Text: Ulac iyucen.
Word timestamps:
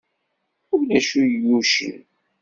Ulac 0.75 1.09
iyucen. 1.23 2.01